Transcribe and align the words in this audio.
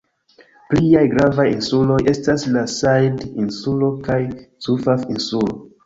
Pliaj 0.71 1.03
gravaj 1.11 1.45
insuloj 1.51 1.99
estas 2.15 2.47
la 2.57 2.65
Sajid-insulo 2.79 3.95
kaj 4.11 4.21
Zufaf-insulo. 4.69 5.65